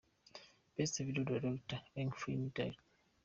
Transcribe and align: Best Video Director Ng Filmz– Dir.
Best 0.73 0.95
Video 1.05 1.23
Director 1.29 1.79
Ng 2.01 2.09
Filmz– 2.19 2.51
Dir. 2.55 2.73